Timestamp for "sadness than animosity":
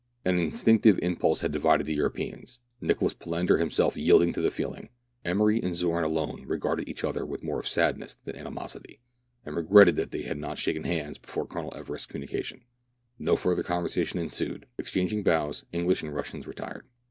7.67-8.99